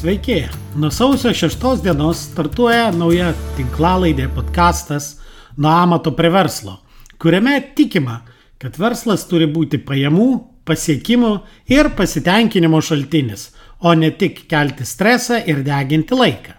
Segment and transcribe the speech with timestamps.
[0.00, 0.48] Sveiki.
[0.76, 5.18] Nuo sausio 6 dienos startuoja nauja tinklalaidė podkastas
[5.60, 6.78] Nuo amato prie verslo,
[7.20, 8.14] kuriame tikima,
[8.56, 10.28] kad verslas turi būti pajamų,
[10.64, 11.32] pasiekimų
[11.68, 13.50] ir pasitenkinimo šaltinis,
[13.84, 16.56] o ne tik kelti stresą ir deginti laiką.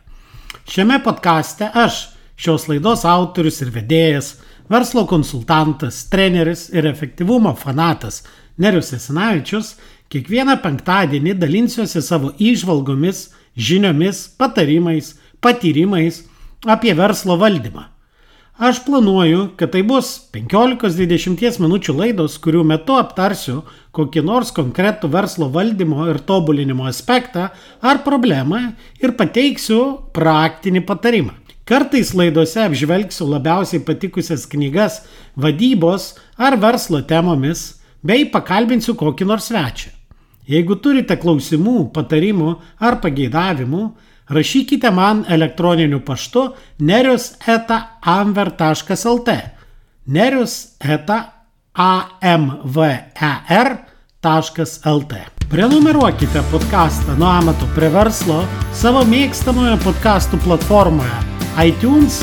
[0.69, 4.35] Šiame podkaste aš, šios laidos autorius ir vedėjas,
[4.69, 8.21] verslo konsultantas, treneris ir efektyvumo fanatas
[8.61, 9.73] Nerius Esinavičius
[10.11, 16.25] kiekvieną penktadienį dalinsiuosi savo įžvalgomis, žiniomis, patarimais, patyrimais
[16.67, 17.87] apie verslo valdymą.
[18.61, 23.63] Aš planuoju, kad tai bus 15-20 minučių laidos, kurių metu aptarsiu
[23.95, 27.47] kokį nors konkretų verslo valdymo ir tobulinimo aspektą
[27.81, 28.59] ar problemą
[29.01, 29.79] ir pateiksiu
[30.13, 31.33] praktinį patarimą.
[31.65, 34.99] Kartais laidose apžvelgsiu labiausiai patikusias knygas
[35.39, 40.00] vadybos ar verslo temomis, bei pakalbinsiu kokį nors svečią.
[40.51, 43.83] Jeigu turite klausimų, patarimų ar pageidavimų,
[44.31, 46.49] rašykite man elektroniniu paštu
[46.83, 49.37] nerius eta amver.lt.
[50.11, 51.21] Nerius eta
[51.71, 52.81] amver.lt.
[55.51, 58.43] Prenumeruokite podcastą nuo amato prie verslo
[58.75, 61.17] savo mėgstamoje podcastų platformoje
[61.63, 62.21] iTunes,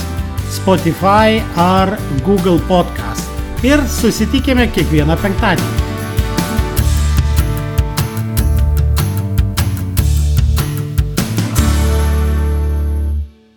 [0.52, 1.96] Spotify ar
[2.28, 3.28] Google Podcast.
[3.64, 5.87] Ir susitikime kiekvieną penktadienį.